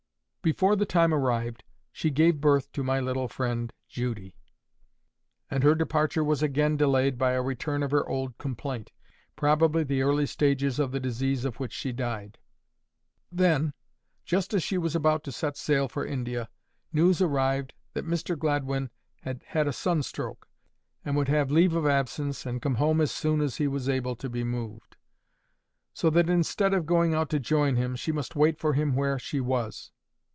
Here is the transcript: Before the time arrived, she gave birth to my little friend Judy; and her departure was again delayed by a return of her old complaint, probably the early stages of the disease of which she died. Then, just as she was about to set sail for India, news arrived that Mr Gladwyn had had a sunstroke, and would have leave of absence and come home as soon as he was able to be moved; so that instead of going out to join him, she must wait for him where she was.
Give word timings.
Before 0.43 0.75
the 0.75 0.87
time 0.87 1.13
arrived, 1.13 1.63
she 1.91 2.09
gave 2.09 2.41
birth 2.41 2.71
to 2.71 2.81
my 2.83 2.99
little 2.99 3.27
friend 3.27 3.71
Judy; 3.87 4.33
and 5.51 5.63
her 5.63 5.75
departure 5.75 6.23
was 6.23 6.41
again 6.41 6.77
delayed 6.77 7.19
by 7.19 7.33
a 7.33 7.43
return 7.43 7.83
of 7.83 7.91
her 7.91 8.09
old 8.09 8.35
complaint, 8.39 8.91
probably 9.35 9.83
the 9.83 10.01
early 10.01 10.25
stages 10.25 10.79
of 10.79 10.91
the 10.91 10.99
disease 10.99 11.45
of 11.45 11.59
which 11.59 11.71
she 11.73 11.91
died. 11.91 12.39
Then, 13.31 13.75
just 14.25 14.51
as 14.55 14.63
she 14.63 14.79
was 14.79 14.95
about 14.95 15.23
to 15.25 15.31
set 15.31 15.57
sail 15.57 15.87
for 15.87 16.03
India, 16.03 16.49
news 16.91 17.21
arrived 17.21 17.73
that 17.93 18.07
Mr 18.07 18.35
Gladwyn 18.35 18.89
had 19.21 19.43
had 19.45 19.67
a 19.67 19.71
sunstroke, 19.71 20.49
and 21.05 21.15
would 21.15 21.27
have 21.27 21.51
leave 21.51 21.75
of 21.75 21.85
absence 21.85 22.47
and 22.47 22.59
come 22.63 22.75
home 22.81 22.99
as 22.99 23.11
soon 23.11 23.41
as 23.41 23.57
he 23.57 23.67
was 23.67 23.87
able 23.87 24.15
to 24.15 24.27
be 24.27 24.43
moved; 24.43 24.97
so 25.93 26.09
that 26.09 26.31
instead 26.31 26.73
of 26.73 26.87
going 26.87 27.13
out 27.13 27.29
to 27.29 27.39
join 27.39 27.75
him, 27.75 27.95
she 27.95 28.11
must 28.11 28.35
wait 28.35 28.57
for 28.59 28.73
him 28.73 28.95
where 28.95 29.19
she 29.19 29.39
was. 29.39 29.91